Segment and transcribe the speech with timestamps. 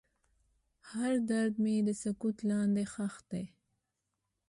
[0.91, 3.45] هر درد مې د سکوت لاندې ښخ دی.